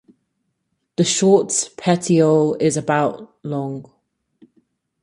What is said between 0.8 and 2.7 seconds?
The short petiole